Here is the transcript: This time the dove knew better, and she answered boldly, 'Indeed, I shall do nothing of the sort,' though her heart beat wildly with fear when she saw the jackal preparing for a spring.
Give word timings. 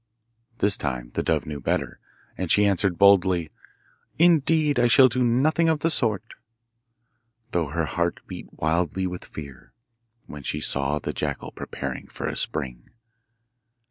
This 0.57 0.77
time 0.77 1.11
the 1.13 1.21
dove 1.21 1.45
knew 1.45 1.59
better, 1.59 1.99
and 2.35 2.49
she 2.49 2.65
answered 2.65 2.97
boldly, 2.97 3.51
'Indeed, 4.17 4.79
I 4.79 4.87
shall 4.87 5.07
do 5.07 5.23
nothing 5.23 5.69
of 5.69 5.81
the 5.81 5.91
sort,' 5.91 6.33
though 7.51 7.67
her 7.67 7.85
heart 7.85 8.19
beat 8.25 8.47
wildly 8.51 9.05
with 9.05 9.23
fear 9.23 9.73
when 10.25 10.41
she 10.41 10.59
saw 10.59 10.97
the 10.97 11.13
jackal 11.13 11.51
preparing 11.51 12.07
for 12.07 12.25
a 12.27 12.35
spring. 12.35 12.89